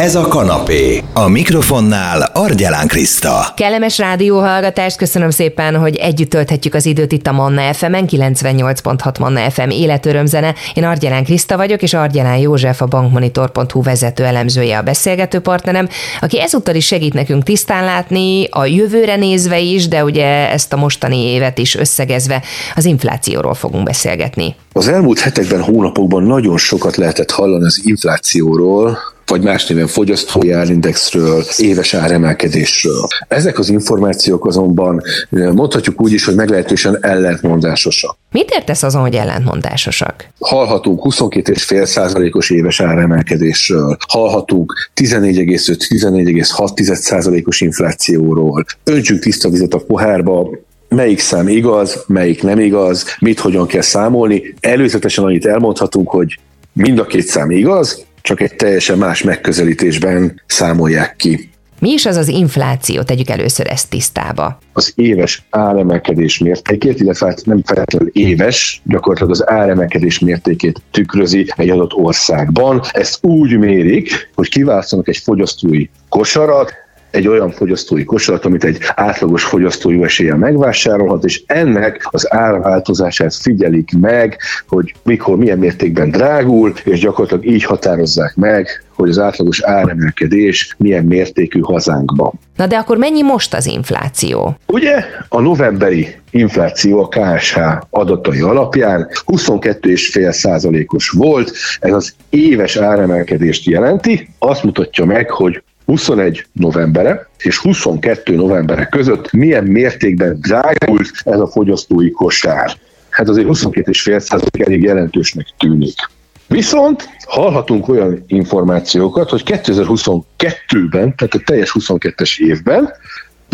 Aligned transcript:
Ez 0.00 0.14
a 0.14 0.28
kanapé. 0.28 1.02
A 1.12 1.28
mikrofonnál 1.28 2.30
Argyelán 2.32 2.86
Kriszta. 2.86 3.52
Kellemes 3.56 3.98
rádióhallgatást, 3.98 4.96
köszönöm 4.96 5.30
szépen, 5.30 5.76
hogy 5.76 5.96
együtt 5.96 6.30
tölthetjük 6.30 6.74
az 6.74 6.86
időt 6.86 7.12
itt 7.12 7.26
a 7.26 7.32
Manna 7.32 7.72
FM-en, 7.74 8.06
98.6 8.06 9.18
Manna 9.20 9.50
FM 9.50 9.68
életörömzene. 9.70 10.54
Én 10.74 10.84
Argyelán 10.84 11.24
Kriszta 11.24 11.56
vagyok, 11.56 11.82
és 11.82 11.94
Argyelán 11.94 12.36
József 12.36 12.82
a 12.82 12.86
bankmonitor.hu 12.86 13.82
vezető 13.82 14.24
elemzője 14.24 14.78
a 14.78 14.82
beszélgető 14.82 15.40
partnerem, 15.40 15.88
aki 16.20 16.40
ezúttal 16.40 16.74
is 16.74 16.86
segít 16.86 17.14
nekünk 17.14 17.42
tisztán 17.42 17.84
látni, 17.84 18.46
a 18.50 18.64
jövőre 18.64 19.16
nézve 19.16 19.60
is, 19.60 19.88
de 19.88 20.04
ugye 20.04 20.50
ezt 20.50 20.72
a 20.72 20.76
mostani 20.76 21.24
évet 21.24 21.58
is 21.58 21.74
összegezve 21.74 22.42
az 22.74 22.84
inflációról 22.84 23.54
fogunk 23.54 23.84
beszélgetni. 23.84 24.54
Az 24.72 24.88
elmúlt 24.88 25.18
hetekben, 25.18 25.62
hónapokban 25.62 26.22
nagyon 26.22 26.56
sokat 26.56 26.96
lehetett 26.96 27.30
hallani 27.30 27.64
az 27.64 27.80
inflációról, 27.84 28.98
vagy 29.26 29.42
más 29.42 29.66
néven 29.66 29.86
fogyasztói 29.86 30.50
árindexről, 30.50 31.44
éves 31.56 31.94
áremelkedésről. 31.94 33.06
Ezek 33.28 33.58
az 33.58 33.68
információk 33.68 34.46
azonban 34.46 35.02
mondhatjuk 35.30 36.02
úgy 36.02 36.12
is, 36.12 36.24
hogy 36.24 36.34
meglehetősen 36.34 36.98
ellentmondásosak. 37.00 38.16
Mit 38.30 38.50
értesz 38.50 38.82
azon, 38.82 39.00
hogy 39.00 39.14
ellentmondásosak? 39.14 40.28
Hallhatunk 40.38 41.00
22,5 41.02 41.84
százalékos 41.84 42.50
éves 42.50 42.80
áremelkedésről, 42.80 43.96
hallhatunk 44.08 44.90
14,5-14,6 44.94 46.94
százalékos 46.94 47.60
inflációról. 47.60 48.64
Öntsünk 48.84 49.20
tiszta 49.20 49.48
vizet 49.48 49.74
a 49.74 49.78
pohárba, 49.78 50.48
melyik 50.88 51.18
szám 51.18 51.48
igaz, 51.48 52.04
melyik 52.06 52.42
nem 52.42 52.58
igaz, 52.58 53.04
mit 53.18 53.40
hogyan 53.40 53.66
kell 53.66 53.82
számolni. 53.82 54.54
Előzetesen 54.60 55.24
annyit 55.24 55.46
elmondhatunk, 55.46 56.08
hogy 56.08 56.38
mind 56.72 56.98
a 56.98 57.04
két 57.04 57.26
szám 57.26 57.50
igaz, 57.50 58.04
csak 58.24 58.40
egy 58.40 58.54
teljesen 58.54 58.98
más 58.98 59.22
megközelítésben 59.22 60.42
számolják 60.46 61.16
ki. 61.16 61.50
Mi 61.78 61.90
is 61.90 62.06
az 62.06 62.16
az 62.16 62.28
infláció? 62.28 63.02
Tegyük 63.02 63.28
először 63.28 63.66
ezt 63.70 63.90
tisztába. 63.90 64.58
Az 64.72 64.92
éves 64.96 65.46
áremelkedés 65.50 66.38
mértékét, 66.38 67.00
illetve 67.00 67.26
hát 67.26 67.44
nem 67.44 67.62
feltétlenül 67.62 68.10
éves, 68.12 68.82
gyakorlatilag 68.84 69.30
az 69.30 69.50
áremelkedés 69.50 70.18
mértékét 70.18 70.82
tükrözi 70.90 71.46
egy 71.56 71.70
adott 71.70 71.92
országban. 71.92 72.80
Ezt 72.92 73.24
úgy 73.24 73.58
mérik, 73.58 74.30
hogy 74.34 74.48
kiválasztanak 74.48 75.08
egy 75.08 75.16
fogyasztói 75.16 75.86
kosarat, 76.08 76.72
egy 77.14 77.28
olyan 77.28 77.50
fogyasztói 77.50 78.04
kosarat, 78.04 78.44
amit 78.44 78.64
egy 78.64 78.78
átlagos 78.94 79.44
fogyasztó 79.44 79.90
jó 79.90 80.04
eséllyel 80.04 80.36
megvásárolhat, 80.36 81.24
és 81.24 81.42
ennek 81.46 82.08
az 82.10 82.32
árváltozását 82.34 83.34
figyelik 83.34 83.90
meg, 84.00 84.38
hogy 84.68 84.94
mikor, 85.02 85.36
milyen 85.36 85.58
mértékben 85.58 86.10
drágul, 86.10 86.72
és 86.84 87.00
gyakorlatilag 87.00 87.54
így 87.54 87.64
határozzák 87.64 88.34
meg, 88.34 88.84
hogy 88.94 89.08
az 89.08 89.18
átlagos 89.18 89.62
áremelkedés 89.62 90.74
milyen 90.78 91.04
mértékű 91.04 91.60
hazánkban. 91.60 92.32
Na 92.56 92.66
de 92.66 92.76
akkor 92.76 92.96
mennyi 92.96 93.22
most 93.22 93.54
az 93.54 93.66
infláció? 93.66 94.56
Ugye 94.66 95.04
a 95.28 95.40
novemberi 95.40 96.14
infláció 96.30 97.02
a 97.02 97.08
KSH 97.08 97.58
adatai 97.90 98.40
alapján 98.40 99.08
22,5 99.26 100.30
százalékos 100.30 101.08
volt, 101.08 101.52
ez 101.80 101.92
az 101.92 102.14
éves 102.30 102.76
áremelkedést 102.76 103.66
jelenti, 103.66 104.28
azt 104.38 104.62
mutatja 104.62 105.04
meg, 105.04 105.30
hogy 105.30 105.62
21 105.84 106.46
novembere 106.52 107.28
és 107.38 107.58
22 107.58 108.36
novembere 108.36 108.84
között 108.84 109.32
milyen 109.32 109.64
mértékben 109.64 110.38
drágult 110.40 111.10
ez 111.24 111.40
a 111.40 111.46
fogyasztói 111.46 112.10
kosár. 112.10 112.76
Hát 113.10 113.28
azért 113.28 113.46
22,5% 113.46 114.66
elég 114.66 114.82
jelentősnek 114.82 115.46
tűnik. 115.58 115.98
Viszont 116.46 117.08
hallhatunk 117.26 117.88
olyan 117.88 118.24
információkat, 118.26 119.30
hogy 119.30 119.42
2022-ben, 119.46 121.16
tehát 121.16 121.34
a 121.34 121.40
teljes 121.44 121.76
22-es 121.78 122.38
évben 122.38 122.92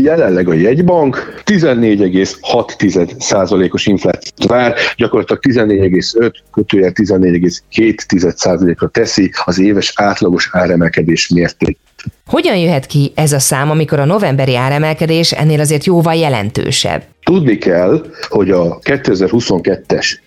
Jelenleg 0.02 0.48
a 0.48 0.52
jegybank 0.52 1.42
14,6%-os 1.44 3.86
inflációt 3.86 4.44
vár, 4.44 4.74
gyakorlatilag 4.96 5.42
14,5 5.48 6.32
kötőjel 6.52 6.92
14,7%-ra 6.94 8.88
teszi 8.88 9.32
az 9.44 9.58
éves 9.58 9.92
átlagos 9.94 10.48
áremelkedés 10.52 11.28
mérték. 11.28 11.78
Hogyan 12.26 12.56
jöhet 12.56 12.86
ki 12.86 13.12
ez 13.14 13.32
a 13.32 13.38
szám, 13.38 13.70
amikor 13.70 14.00
a 14.00 14.04
novemberi 14.04 14.56
áremelkedés 14.56 15.32
ennél 15.32 15.60
azért 15.60 15.84
jóval 15.84 16.14
jelentősebb? 16.14 17.02
Tudni 17.22 17.58
kell, 17.58 18.04
hogy 18.28 18.50
a 18.50 18.78
2022-es 18.78 20.18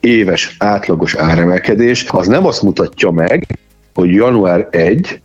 éves 0.00 0.56
átlagos 0.58 1.14
áremelkedés 1.14 2.04
az 2.08 2.26
nem 2.26 2.46
azt 2.46 2.62
mutatja 2.62 3.10
meg, 3.10 3.58
hogy 3.94 4.10
január 4.10 4.68
1 4.70 5.20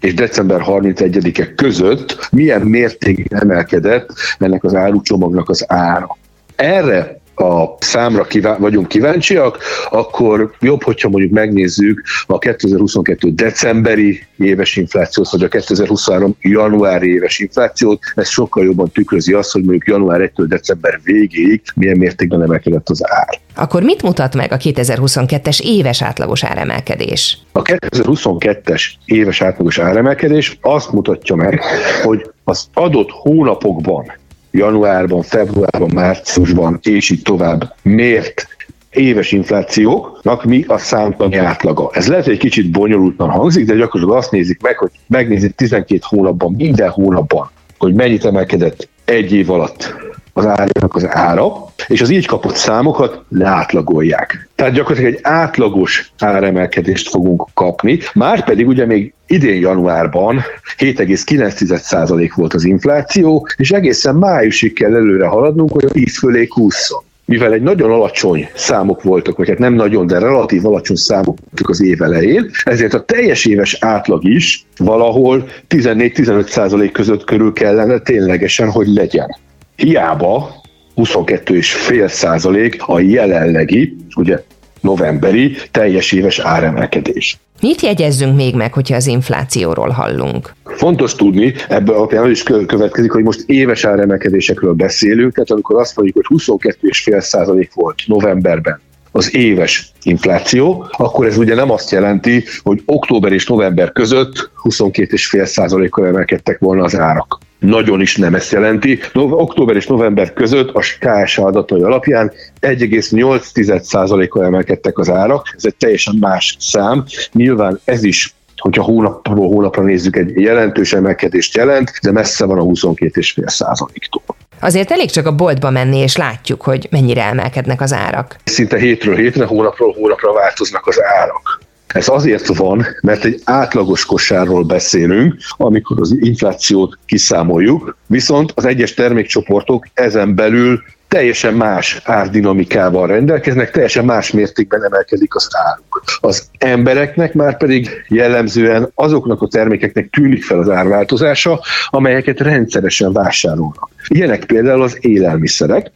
és 0.00 0.14
december 0.14 0.60
31-e 0.66 1.54
között 1.54 2.28
milyen 2.30 2.60
mértékben 2.60 3.40
emelkedett 3.40 4.10
ennek 4.38 4.64
az 4.64 4.74
árucsomagnak 4.74 5.48
az 5.48 5.64
ára. 5.68 6.16
Erre 6.56 7.20
a 7.34 7.64
számra 7.78 8.24
kíván, 8.24 8.60
vagyunk 8.60 8.88
kíváncsiak, 8.88 9.58
akkor 9.90 10.54
jobb, 10.60 10.82
hogyha 10.82 11.08
mondjuk 11.08 11.32
megnézzük 11.32 12.02
a 12.26 12.38
2022 12.38 13.32
decemberi 13.32 14.26
éves 14.38 14.76
inflációt, 14.76 15.30
vagy 15.30 15.42
a 15.42 15.48
2023 15.48 16.36
januári 16.40 17.12
éves 17.12 17.38
inflációt, 17.38 18.02
ez 18.14 18.28
sokkal 18.28 18.64
jobban 18.64 18.90
tükrözi 18.90 19.32
azt, 19.32 19.52
hogy 19.52 19.62
mondjuk 19.62 19.86
január 19.86 20.20
1-től 20.34 20.44
december 20.48 21.00
végéig 21.04 21.62
milyen 21.74 21.96
mértékben 21.96 22.42
emelkedett 22.42 22.88
az 22.88 23.00
ár. 23.10 23.40
Akkor 23.54 23.82
mit 23.82 24.02
mutat 24.02 24.34
meg 24.34 24.52
a 24.52 24.56
2022-es 24.56 25.60
éves 25.60 26.02
átlagos 26.02 26.44
áremelkedés? 26.44 27.38
A 27.52 27.62
2022-es 27.62 28.82
éves 29.04 29.42
átlagos 29.42 29.78
áremelkedés 29.78 30.58
azt 30.60 30.92
mutatja 30.92 31.34
meg, 31.34 31.60
hogy 32.02 32.30
az 32.44 32.68
adott 32.72 33.10
hónapokban 33.10 34.12
januárban, 34.52 35.22
februárban, 35.22 35.90
márciusban, 35.94 36.78
és 36.82 37.10
így 37.10 37.22
tovább 37.22 37.74
mért 37.82 38.46
éves 38.90 39.32
inflációknak 39.32 40.44
mi 40.44 40.64
a 40.68 40.78
számtani 40.78 41.36
átlaga. 41.36 41.90
Ez 41.92 42.08
lehet, 42.08 42.24
hogy 42.24 42.32
egy 42.32 42.38
kicsit 42.38 42.70
bonyolultan 42.70 43.30
hangzik, 43.30 43.66
de 43.66 43.74
gyakorlatilag 43.74 44.22
azt 44.22 44.30
nézik 44.30 44.62
meg, 44.62 44.78
hogy 44.78 44.90
megnézik 45.06 45.54
12 45.54 46.00
hónapban, 46.02 46.54
minden 46.56 46.90
hónapban, 46.90 47.50
hogy 47.78 47.94
mennyit 47.94 48.24
emelkedett 48.24 48.88
egy 49.04 49.32
év 49.32 49.50
alatt 49.50 49.94
az 50.32 50.46
árjának 50.46 50.94
az 50.94 51.06
ára, 51.08 51.52
és 51.86 52.00
az 52.00 52.10
így 52.10 52.26
kapott 52.26 52.54
számokat 52.54 53.22
leátlagolják. 53.28 54.48
Tehát 54.54 54.72
gyakorlatilag 54.72 55.12
egy 55.12 55.20
átlagos 55.22 56.12
áremelkedést 56.18 57.08
fogunk 57.08 57.48
kapni, 57.54 57.98
már 58.14 58.44
pedig 58.44 58.68
ugye 58.68 58.86
még 58.86 59.14
idén 59.26 59.60
januárban 59.60 60.40
7,9% 60.78 62.30
volt 62.34 62.54
az 62.54 62.64
infláció, 62.64 63.46
és 63.56 63.70
egészen 63.70 64.14
májusig 64.14 64.72
kell 64.72 64.94
előre 64.94 65.26
haladnunk, 65.26 65.72
hogy 65.72 65.84
a 65.84 65.90
10 65.90 66.18
fölé 66.18 66.46
kúszson 66.46 67.02
mivel 67.24 67.52
egy 67.52 67.62
nagyon 67.62 67.90
alacsony 67.90 68.48
számok 68.54 69.02
voltak, 69.02 69.36
vagy 69.36 69.48
hát 69.48 69.58
nem 69.58 69.74
nagyon, 69.74 70.06
de 70.06 70.18
relatív 70.18 70.66
alacsony 70.66 70.96
számok 70.96 71.38
voltak 71.44 71.68
az 71.68 71.82
év 71.82 72.02
elején, 72.02 72.50
ezért 72.64 72.94
a 72.94 73.04
teljes 73.04 73.44
éves 73.44 73.76
átlag 73.80 74.24
is 74.24 74.66
valahol 74.76 75.48
14-15 75.68 76.48
százalék 76.48 76.92
között 76.92 77.24
körül 77.24 77.52
kellene 77.52 77.98
ténylegesen, 77.98 78.70
hogy 78.70 78.86
legyen. 78.86 79.36
Hiába 79.82 80.62
22,5 80.96 82.08
százalék 82.08 82.82
a 82.86 83.00
jelenlegi, 83.00 83.96
ugye 84.14 84.42
novemberi 84.80 85.56
teljes 85.70 86.12
éves 86.12 86.38
áremelkedés. 86.38 87.38
Mit 87.60 87.80
jegyezzünk 87.80 88.36
még 88.36 88.54
meg, 88.54 88.72
hogyha 88.72 88.96
az 88.96 89.06
inflációról 89.06 89.88
hallunk? 89.88 90.54
Fontos 90.64 91.14
tudni, 91.14 91.54
ebből 91.68 91.94
alapján 91.94 92.30
is 92.30 92.42
következik, 92.42 93.12
hogy 93.12 93.22
most 93.22 93.42
éves 93.46 93.84
áremelkedésekről 93.84 94.72
beszélünk, 94.72 95.32
tehát 95.34 95.50
amikor 95.50 95.80
azt 95.80 95.96
mondjuk, 95.96 96.26
hogy 96.26 96.38
22,5% 96.38 97.68
volt 97.74 98.02
novemberben 98.06 98.80
az 99.10 99.34
éves 99.34 99.92
infláció, 100.02 100.86
akkor 100.90 101.26
ez 101.26 101.36
ugye 101.36 101.54
nem 101.54 101.70
azt 101.70 101.90
jelenti, 101.90 102.44
hogy 102.62 102.82
október 102.86 103.32
és 103.32 103.46
november 103.46 103.92
között 103.92 104.50
22,5%-kal 104.62 106.06
emelkedtek 106.06 106.58
volna 106.58 106.84
az 106.84 106.98
árak 106.98 107.38
nagyon 107.62 108.00
is 108.00 108.16
nem 108.16 108.34
ezt 108.34 108.52
jelenti. 108.52 109.00
Október 109.14 109.76
és 109.76 109.86
november 109.86 110.32
között 110.32 110.70
a 110.70 110.80
KSH 110.80 111.40
adatai 111.40 111.82
alapján 111.82 112.32
1,8%-kal 112.60 114.44
emelkedtek 114.44 114.98
az 114.98 115.10
árak, 115.10 115.52
ez 115.56 115.64
egy 115.64 115.74
teljesen 115.74 116.16
más 116.20 116.56
szám. 116.60 117.04
Nyilván 117.32 117.80
ez 117.84 118.04
is 118.04 118.34
hogyha 118.56 118.82
hónapról 118.82 119.48
hónapra 119.48 119.82
nézzük, 119.82 120.16
egy 120.16 120.40
jelentős 120.40 120.92
emelkedést 120.92 121.56
jelent, 121.56 121.90
de 122.02 122.12
messze 122.12 122.44
van 122.44 122.58
a 122.58 122.62
22,5 122.62 123.48
százaléktól. 123.48 124.22
Azért 124.60 124.90
elég 124.90 125.10
csak 125.10 125.26
a 125.26 125.34
boltba 125.34 125.70
menni, 125.70 125.98
és 125.98 126.16
látjuk, 126.16 126.62
hogy 126.62 126.88
mennyire 126.90 127.22
emelkednek 127.24 127.80
az 127.80 127.92
árak. 127.92 128.36
Szinte 128.44 128.78
hétről 128.78 129.16
hétre, 129.16 129.44
hónapról 129.44 129.92
hónapra 129.92 130.32
változnak 130.32 130.86
az 130.86 131.02
árak. 131.02 131.60
Ez 131.92 132.08
azért 132.08 132.56
van, 132.56 132.86
mert 133.02 133.24
egy 133.24 133.40
átlagos 133.44 134.04
kosárról 134.04 134.62
beszélünk, 134.64 135.34
amikor 135.56 136.00
az 136.00 136.16
inflációt 136.20 136.98
kiszámoljuk, 137.06 137.96
viszont 138.06 138.52
az 138.54 138.64
egyes 138.64 138.94
termékcsoportok 138.94 139.86
ezen 139.94 140.34
belül 140.34 140.82
teljesen 141.08 141.54
más 141.54 142.00
árdinamikával 142.04 143.06
rendelkeznek, 143.06 143.70
teljesen 143.70 144.04
más 144.04 144.30
mértékben 144.30 144.84
emelkedik 144.84 145.34
az 145.34 145.48
áruk. 145.52 146.02
Az 146.20 146.48
embereknek 146.58 147.34
már 147.34 147.56
pedig 147.56 147.90
jellemzően 148.08 148.90
azoknak 148.94 149.42
a 149.42 149.48
termékeknek 149.48 150.10
tűnik 150.10 150.44
fel 150.44 150.58
az 150.58 150.68
árváltozása, 150.68 151.60
amelyeket 151.90 152.40
rendszeresen 152.40 153.12
vásárolnak. 153.12 153.88
Ilyenek 154.08 154.44
például 154.44 154.82
az 154.82 154.96
élelmiszerek, 155.00 155.90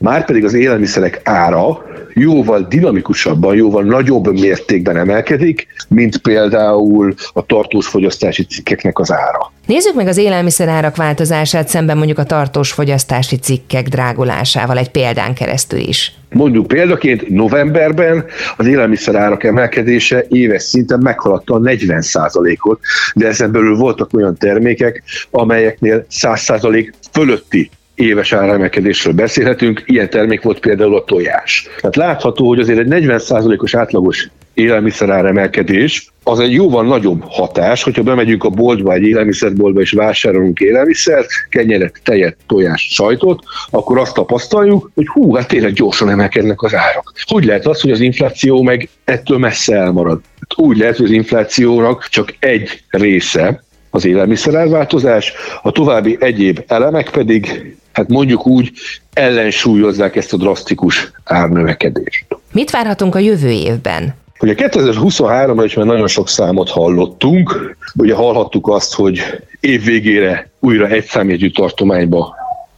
már 0.00 0.24
pedig 0.24 0.44
az 0.44 0.54
élelmiszerek 0.54 1.20
ára 1.24 1.82
jóval 2.14 2.66
dinamikusabban, 2.68 3.54
jóval 3.54 3.82
nagyobb 3.82 4.32
mértékben 4.32 4.96
emelkedik, 4.96 5.66
mint 5.88 6.18
például 6.18 7.14
a 7.32 7.46
tartós 7.46 7.86
fogyasztási 7.86 8.44
cikkeknek 8.44 8.98
az 8.98 9.12
ára. 9.12 9.52
Nézzük 9.66 9.94
meg 9.94 10.06
az 10.06 10.16
élelmiszerárak 10.16 10.96
változását 10.96 11.68
szemben 11.68 11.96
mondjuk 11.96 12.18
a 12.18 12.24
tartós 12.24 12.72
fogyasztási 12.72 13.36
cikkek 13.36 13.88
drágulásával 13.88 14.78
egy 14.78 14.90
példán 14.90 15.34
keresztül 15.34 15.78
is. 15.78 16.14
Mondjuk 16.32 16.66
példaként 16.66 17.28
novemberben 17.28 18.24
az 18.56 18.66
élelmiszerárak 18.66 19.44
emelkedése 19.44 20.24
éves 20.28 20.62
szinten 20.62 20.98
meghaladta 21.02 21.54
a 21.54 21.60
40%-ot, 21.60 22.80
de 23.14 23.26
ezen 23.26 23.52
belül 23.52 23.76
voltak 23.76 24.12
olyan 24.12 24.36
termékek, 24.36 25.02
amelyeknél 25.30 26.06
100% 26.10 26.92
fölötti 27.12 27.70
éves 28.00 28.32
áremelkedésről 28.32 29.12
beszélhetünk, 29.12 29.82
ilyen 29.86 30.10
termék 30.10 30.42
volt 30.42 30.60
például 30.60 30.96
a 30.96 31.04
tojás. 31.04 31.68
Tehát 31.80 31.96
látható, 31.96 32.48
hogy 32.48 32.58
azért 32.58 32.78
egy 32.78 32.86
40%-os 32.90 33.74
átlagos 33.74 34.28
élelmiszeráremelkedés, 34.54 36.12
az 36.24 36.38
egy 36.38 36.52
jóval 36.52 36.84
nagyobb 36.84 37.22
hatás, 37.28 37.82
hogyha 37.82 38.02
bemegyünk 38.02 38.44
a 38.44 38.48
boltba, 38.48 38.92
egy 38.92 39.02
élelmiszerboltba 39.02 39.80
és 39.80 39.92
vásárolunk 39.92 40.60
élelmiszert, 40.60 41.28
kenyeret, 41.48 42.00
tejet, 42.04 42.36
tojást, 42.46 42.92
sajtot, 42.92 43.42
akkor 43.70 43.98
azt 43.98 44.14
tapasztaljuk, 44.14 44.90
hogy 44.94 45.08
hú, 45.08 45.34
hát 45.34 45.48
tényleg 45.48 45.72
gyorsan 45.72 46.10
emelkednek 46.10 46.62
az 46.62 46.74
árak. 46.74 47.12
Hogy 47.26 47.44
lehet 47.44 47.66
az, 47.66 47.80
hogy 47.80 47.90
az 47.90 48.00
infláció 48.00 48.62
meg 48.62 48.88
ettől 49.04 49.38
messze 49.38 49.76
elmarad? 49.76 50.20
Úgy 50.56 50.76
lehet, 50.76 50.96
hogy 50.96 51.06
az 51.06 51.12
inflációnak 51.12 52.06
csak 52.10 52.34
egy 52.38 52.82
része 52.88 53.62
az 53.90 54.04
élelmiszerárváltozás, 54.04 55.32
a 55.62 55.70
további 55.70 56.16
egyéb 56.20 56.64
elemek 56.66 57.10
pedig 57.10 57.74
hát 57.92 58.08
mondjuk 58.08 58.46
úgy 58.46 58.72
ellensúlyozzák 59.12 60.16
ezt 60.16 60.32
a 60.32 60.36
drasztikus 60.36 61.12
árnövekedést. 61.24 62.24
Mit 62.52 62.70
várhatunk 62.70 63.14
a 63.14 63.18
jövő 63.18 63.50
évben? 63.50 64.14
Ugye 64.40 64.54
2023-ra 64.56 65.62
is 65.64 65.74
már 65.74 65.86
nagyon 65.86 66.06
sok 66.06 66.28
számot 66.28 66.70
hallottunk. 66.70 67.76
Ugye 67.96 68.14
hallhattuk 68.14 68.68
azt, 68.68 68.94
hogy 68.94 69.22
év 69.60 69.84
végére 69.84 70.50
újra 70.60 70.86
egy 70.86 71.04
számjegyű 71.04 71.50
tartományba 71.50 72.34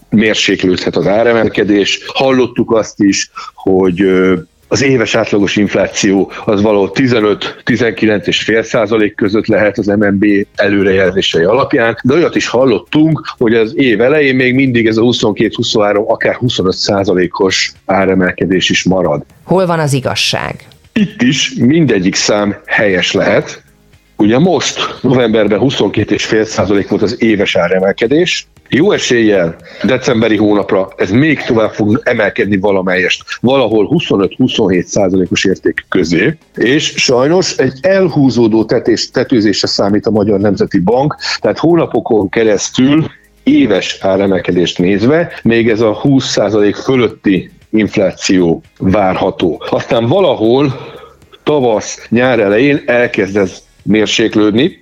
mérséklődhet 0.08 0.96
az 0.96 1.06
áremelkedés. 1.06 2.00
Hallottuk 2.06 2.72
azt 2.72 3.00
is, 3.00 3.30
hogy 3.54 4.04
az 4.72 4.82
éves 4.82 5.14
átlagos 5.14 5.56
infláció 5.56 6.32
az 6.44 6.62
valahol 6.62 6.90
15-19 6.94 8.26
és 8.26 8.42
fél 8.42 8.62
százalék 8.62 9.14
között 9.14 9.46
lehet 9.46 9.78
az 9.78 9.86
MNB 9.86 10.24
előrejelzései 10.54 11.44
alapján, 11.44 11.98
de 12.02 12.14
olyat 12.14 12.36
is 12.36 12.48
hallottunk, 12.48 13.34
hogy 13.38 13.54
az 13.54 13.72
év 13.76 14.00
elején 14.00 14.34
még 14.34 14.54
mindig 14.54 14.86
ez 14.86 14.96
a 14.96 15.02
22-23, 15.02 16.06
akár 16.06 16.34
25 16.34 16.74
százalékos 16.74 17.72
áremelkedés 17.86 18.70
is 18.70 18.84
marad. 18.84 19.24
Hol 19.42 19.66
van 19.66 19.78
az 19.78 19.92
igazság? 19.92 20.66
Itt 20.92 21.22
is 21.22 21.54
mindegyik 21.54 22.14
szám 22.14 22.56
helyes 22.66 23.12
lehet. 23.12 23.62
Ugye 24.16 24.38
most 24.38 24.98
novemberben 25.00 25.60
22,5 25.62 26.44
százalék 26.44 26.88
volt 26.88 27.02
az 27.02 27.22
éves 27.22 27.56
áremelkedés, 27.56 28.46
jó 28.74 28.92
eséllyel 28.92 29.56
decemberi 29.82 30.36
hónapra 30.36 30.88
ez 30.96 31.10
még 31.10 31.42
tovább 31.42 31.72
fog 31.72 32.00
emelkedni 32.04 32.56
valamelyest, 32.56 33.24
valahol 33.40 33.88
25-27 33.90 34.82
százalékos 34.82 35.44
érték 35.44 35.84
közé, 35.88 36.36
és 36.56 36.92
sajnos 36.96 37.56
egy 37.56 37.72
elhúzódó 37.80 38.64
tetés, 38.64 39.10
tetőzésre 39.10 39.68
számít 39.68 40.06
a 40.06 40.10
Magyar 40.10 40.40
Nemzeti 40.40 40.78
Bank, 40.78 41.16
tehát 41.40 41.58
hónapokon 41.58 42.28
keresztül 42.28 43.06
éves 43.42 43.98
áremelkedést 44.00 44.78
nézve, 44.78 45.32
még 45.42 45.68
ez 45.68 45.80
a 45.80 46.00
20% 46.02 46.76
fölötti 46.82 47.50
infláció 47.70 48.62
várható. 48.78 49.62
Aztán 49.70 50.06
valahol 50.06 50.72
tavasz, 51.42 52.06
nyár 52.08 52.40
elején 52.40 52.82
elkezd 52.86 53.36
ez 53.36 53.62
mérséklődni, 53.82 54.78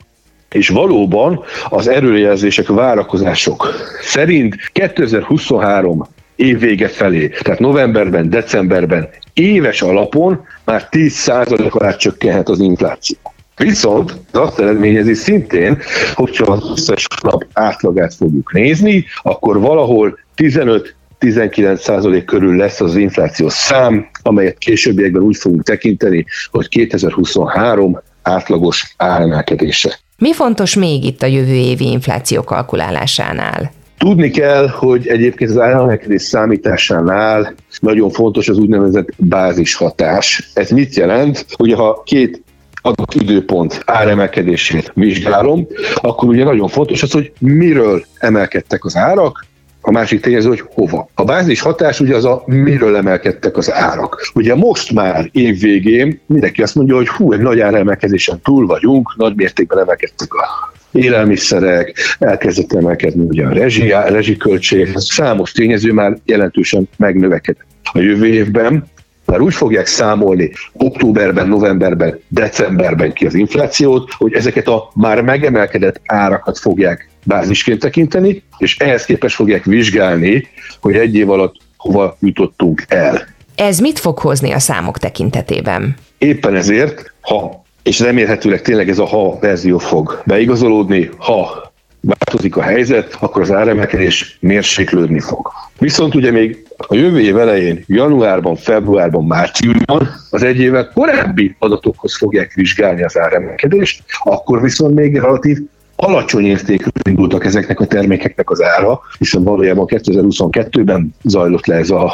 és 0.53 0.69
valóban 0.69 1.45
az 1.69 1.89
erőjelzések, 1.89 2.69
várakozások 2.69 3.75
szerint 4.03 4.57
2023 4.73 6.07
évvége 6.37 6.89
felé, 6.89 7.29
tehát 7.29 7.61
novemberben, 7.61 8.31
decemberben 8.31 9.09
éves 9.33 9.83
alapon 9.83 10.47
már 10.65 10.89
10% 10.91 11.71
alá 11.71 11.97
csökkenhet 11.97 12.49
az 12.49 12.61
infláció. 12.61 13.17
Viszont 13.57 14.11
az 14.33 14.41
azt 14.41 14.61
eredményezi 14.61 15.15
szintén, 15.15 15.79
hogyha 16.15 16.53
az 16.53 16.71
összes 16.71 17.07
nap 17.23 17.45
átlagát 17.53 18.15
fogjuk 18.15 18.53
nézni, 18.53 19.05
akkor 19.23 19.61
valahol 19.61 20.19
15 20.35 20.95
19% 21.21 22.23
körül 22.27 22.57
lesz 22.57 22.81
az 22.81 22.97
infláció 22.97 23.49
szám, 23.49 24.09
amelyet 24.23 24.59
későbbiekben 24.59 25.23
úgy 25.23 25.37
fogunk 25.37 25.63
tekinteni, 25.63 26.27
hogy 26.51 26.69
2023 26.69 28.01
átlagos 28.23 28.95
áremelkedése. 28.97 29.99
Mi 30.21 30.33
fontos 30.33 30.75
még 30.75 31.05
itt 31.05 31.23
a 31.23 31.27
jövő 31.27 31.55
évi 31.55 31.91
infláció 31.91 32.43
kalkulálásánál? 32.43 33.73
Tudni 33.99 34.31
kell, 34.31 34.69
hogy 34.69 35.07
egyébként 35.07 35.51
az 35.51 35.59
áremelkedés 35.59 36.23
számításánál 36.23 37.55
nagyon 37.81 38.11
fontos 38.11 38.49
az 38.49 38.59
úgynevezett 38.59 39.09
bázishatás. 39.17 40.51
Ez 40.55 40.71
mit 40.71 40.95
jelent? 40.95 41.47
Ugye 41.59 41.77
ha 41.77 42.03
két 42.05 42.43
adott 42.83 43.15
időpont 43.15 43.83
áremelkedését 43.87 44.93
vizsgálom, 44.95 45.67
akkor 45.95 46.29
ugye 46.29 46.45
nagyon 46.45 46.69
fontos 46.69 47.03
az, 47.03 47.13
hogy 47.13 47.33
miről 47.39 48.05
emelkedtek 48.19 48.85
az 48.85 48.97
árak, 48.97 49.47
a 49.81 49.91
másik 49.91 50.21
tényező, 50.21 50.49
hogy 50.49 50.65
hova. 50.75 51.09
A 51.15 51.25
bázis 51.25 51.61
hatás 51.61 52.01
ugye 52.01 52.17
az 52.17 52.25
a 52.25 52.43
miről 52.47 52.97
emelkedtek 52.97 53.57
az 53.57 53.73
árak. 53.73 54.31
Ugye 54.35 54.55
most 54.55 54.93
már 54.93 55.29
év 55.33 55.61
végén 55.61 56.21
mindenki 56.27 56.63
azt 56.63 56.75
mondja, 56.75 56.95
hogy 56.95 57.09
hú, 57.09 57.33
egy 57.33 57.41
nagy 57.41 57.61
áremelkedésen 57.61 58.41
túl 58.43 58.67
vagyunk, 58.67 59.15
nagy 59.17 59.37
mértékben 59.37 59.79
emelkedtek 59.79 60.35
a 60.35 60.73
élelmiszerek, 60.93 61.95
elkezdett 62.19 62.73
emelkedni 62.73 63.25
ugye 63.25 63.47
a 63.47 63.53
rezsi, 63.53 63.89
rezsiköltség, 63.89 64.93
számos 64.97 65.53
tényező 65.53 65.93
már 65.93 66.17
jelentősen 66.25 66.89
megnövekedett. 66.97 67.67
A 67.93 67.99
jövő 67.99 68.27
évben 68.27 68.85
már 69.31 69.41
úgy 69.41 69.55
fogják 69.55 69.87
számolni 69.87 70.53
októberben, 70.73 71.49
novemberben, 71.49 72.21
decemberben 72.29 73.13
ki 73.13 73.27
az 73.27 73.35
inflációt, 73.35 74.13
hogy 74.13 74.33
ezeket 74.33 74.69
a 74.69 74.91
már 74.95 75.21
megemelkedett 75.21 76.01
árakat 76.05 76.59
fogják 76.59 77.09
bázisként 77.25 77.81
tekinteni, 77.81 78.43
és 78.59 78.77
ehhez 78.79 79.05
képest 79.05 79.35
fogják 79.35 79.65
vizsgálni, 79.65 80.47
hogy 80.81 80.97
egy 80.97 81.15
év 81.15 81.31
alatt 81.31 81.55
hova 81.77 82.17
jutottunk 82.21 82.85
el. 82.89 83.27
Ez 83.55 83.79
mit 83.79 83.99
fog 83.99 84.19
hozni 84.19 84.53
a 84.53 84.59
számok 84.59 84.99
tekintetében? 84.99 85.97
Éppen 86.19 86.57
ezért, 86.57 87.13
ha, 87.21 87.65
és 87.83 88.01
remélhetőleg 88.01 88.63
tényleg 88.63 88.89
ez 88.89 88.99
a 88.99 89.07
ha 89.07 89.39
verzió 89.39 89.79
fog 89.79 90.23
beigazolódni, 90.25 91.11
ha 91.17 91.70
változik 92.01 92.57
a 92.57 92.63
helyzet, 92.63 93.17
akkor 93.21 93.43
az 93.43 93.53
áremelkedés 93.53 94.39
mérséklődni 94.41 95.21
fog. 95.21 95.51
Viszont 95.79 96.15
ugye 96.15 96.31
még 96.31 96.67
a 96.77 96.95
jövő 96.95 97.21
év 97.21 97.39
elején, 97.39 97.85
januárban, 97.87 98.57
februárban, 98.57 99.25
márciusban 99.25 100.09
az 100.31 100.43
egy 100.43 100.59
évet 100.59 100.93
korábbi 100.93 101.57
adatokhoz 101.59 102.17
fogják 102.17 102.53
vizsgálni 102.53 103.03
az 103.03 103.19
áremelkedést, 103.19 104.03
akkor 104.23 104.63
viszont 104.63 104.95
még 104.95 105.17
relatív 105.17 105.59
alacsony 105.97 106.45
értékről 106.45 106.93
indultak 107.09 107.45
ezeknek 107.45 107.81
a 107.81 107.87
termékeknek 107.87 108.51
az 108.51 108.63
ára, 108.63 109.01
hiszen 109.19 109.45
valójában 109.45 109.87
2022-ben 109.89 111.15
zajlott 111.23 111.67
le 111.67 111.75
ez 111.75 111.91
a 111.91 112.13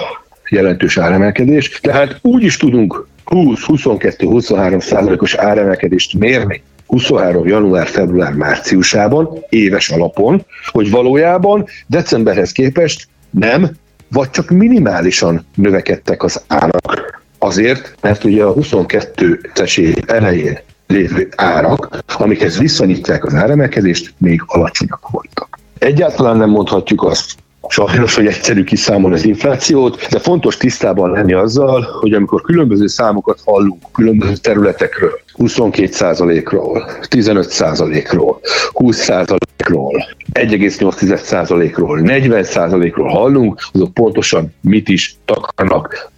jelentős 0.50 0.98
áremelkedés. 0.98 1.80
Tehát 1.80 2.18
úgy 2.22 2.42
is 2.42 2.56
tudunk 2.56 3.06
20-22-23 3.26 4.80
százalékos 4.80 5.34
áremelkedést 5.34 6.18
mérni 6.18 6.62
23. 6.86 7.46
január, 7.46 7.86
február, 7.86 8.32
márciusában, 8.32 9.44
éves 9.48 9.88
alapon, 9.88 10.44
hogy 10.66 10.90
valójában 10.90 11.66
decemberhez 11.86 12.52
képest 12.52 13.08
nem, 13.30 13.70
vagy 14.08 14.30
csak 14.30 14.50
minimálisan 14.50 15.46
növekedtek 15.54 16.22
az 16.22 16.42
árak. 16.46 17.20
Azért, 17.38 17.94
mert 18.00 18.24
ugye 18.24 18.44
a 18.44 18.54
22-es 18.54 19.78
év 19.78 19.96
elején 20.06 20.58
lévő 20.86 21.28
árak, 21.36 21.98
amikhez 22.18 22.58
viszonyítják 22.58 23.24
az 23.24 23.34
áremelkedést, 23.34 24.14
még 24.18 24.42
alacsonyak 24.46 25.08
voltak. 25.10 25.58
Egyáltalán 25.78 26.36
nem 26.36 26.50
mondhatjuk 26.50 27.02
azt, 27.02 27.34
sajnos, 27.68 28.14
hogy 28.14 28.26
egyszerű 28.26 28.64
kiszámolni 28.64 29.16
az 29.16 29.24
inflációt, 29.24 30.06
de 30.10 30.18
fontos 30.18 30.56
tisztában 30.56 31.10
lenni 31.10 31.32
azzal, 31.32 31.88
hogy 32.00 32.12
amikor 32.12 32.40
különböző 32.42 32.86
számokat 32.86 33.40
hallunk 33.44 33.82
különböző 33.92 34.36
területekről, 34.36 35.20
22%-ról, 35.36 36.90
15%-ról, 37.08 38.40
20%-ról, 38.72 39.36
ról 39.68 40.06
1,8%-ról, 40.32 42.00
40%-ról 42.04 43.08
hallunk, 43.08 43.60
azok 43.72 43.94
pontosan 43.94 44.54
mit 44.60 44.88
is 44.88 45.16
takarnak, 45.24 46.10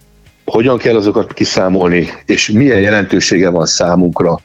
hogyan 0.45 0.77
kell 0.77 0.95
azokat 0.95 1.33
kiszámolni, 1.33 2.07
és 2.25 2.49
milyen 2.49 2.79
jelentősége 2.79 3.49
van 3.49 3.65
számunkra. 3.65 4.39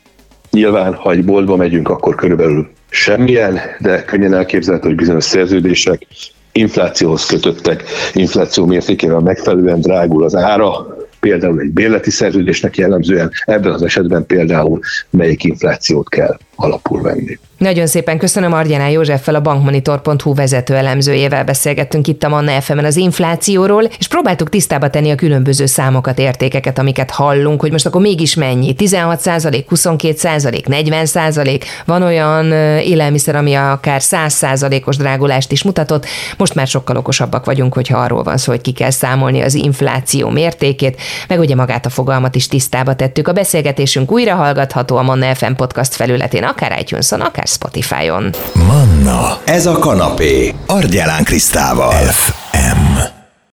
Nyilván, 0.50 0.94
ha 0.94 1.10
egy 1.10 1.24
boltba 1.24 1.56
megyünk, 1.56 1.88
akkor 1.88 2.14
körülbelül 2.14 2.68
semmilyen, 2.88 3.60
de 3.80 4.04
könnyen 4.04 4.34
elképzelhető, 4.34 4.88
hogy 4.88 4.96
bizonyos 4.96 5.24
szerződések 5.24 6.06
inflációhoz 6.52 7.26
kötöttek, 7.26 7.84
infláció 8.12 8.66
mértékével 8.66 9.18
megfelelően 9.20 9.80
drágul 9.80 10.24
az 10.24 10.34
ára, 10.34 10.93
például 11.24 11.60
egy 11.60 11.70
bérleti 11.70 12.10
szerződésnek 12.10 12.76
jellemzően, 12.76 13.30
ebben 13.44 13.72
az 13.72 13.82
esetben 13.82 14.26
például 14.26 14.80
melyik 15.10 15.44
inflációt 15.44 16.08
kell 16.08 16.38
alapul 16.56 17.02
venni. 17.02 17.38
Nagyon 17.58 17.86
szépen 17.86 18.18
köszönöm 18.18 18.52
Argyanál 18.52 18.90
Józseffel, 18.90 19.34
a 19.34 19.40
bankmonitor.hu 19.40 20.34
vezető 20.34 20.74
elemzőjével 20.74 21.44
beszélgettünk 21.44 22.06
itt 22.06 22.22
a 22.22 22.28
Manna 22.28 22.60
fm 22.60 22.78
az 22.78 22.96
inflációról, 22.96 23.84
és 23.98 24.08
próbáltuk 24.08 24.48
tisztába 24.48 24.90
tenni 24.90 25.10
a 25.10 25.14
különböző 25.14 25.66
számokat, 25.66 26.18
értékeket, 26.18 26.78
amiket 26.78 27.10
hallunk, 27.10 27.60
hogy 27.60 27.70
most 27.70 27.86
akkor 27.86 28.00
mégis 28.00 28.34
mennyi? 28.34 28.74
16 28.74 29.20
százalék, 29.20 29.68
22 29.68 30.16
százalék, 30.16 30.66
40 30.66 31.06
százalék, 31.06 31.64
van 31.84 32.02
olyan 32.02 32.52
élelmiszer, 32.80 33.36
ami 33.36 33.54
akár 33.54 34.02
100 34.02 34.32
százalékos 34.32 34.96
drágulást 34.96 35.52
is 35.52 35.62
mutatott. 35.62 36.06
Most 36.36 36.54
már 36.54 36.66
sokkal 36.66 36.96
okosabbak 36.96 37.44
vagyunk, 37.44 37.74
hogyha 37.74 37.98
arról 37.98 38.22
van 38.22 38.36
szó, 38.36 38.52
hogy 38.52 38.60
ki 38.60 38.72
kell 38.72 38.90
számolni 38.90 39.40
az 39.40 39.54
infláció 39.54 40.28
mértékét, 40.28 41.00
meg 41.28 41.38
ugye 41.38 41.54
magát 41.54 41.86
a 41.86 41.90
fogalmat 41.90 42.34
is 42.34 42.48
tisztába 42.48 42.94
tettük. 42.94 43.28
A 43.28 43.32
beszélgetésünk 43.32 44.12
újra 44.12 44.34
hallgatható 44.34 44.96
a 44.96 45.02
Manna 45.02 45.34
FM 45.34 45.52
podcast 45.52 45.94
felületén, 45.94 46.43
akár 46.44 46.80
iTunes-on, 46.80 47.20
akár 47.20 47.46
Spotify-on. 47.46 48.30
Manna, 48.52 49.38
ez 49.44 49.66
a 49.66 49.78
kanapé, 49.78 50.54
Argyelán 50.66 51.24
Krisztával. 51.24 51.92
FM. 51.92 53.13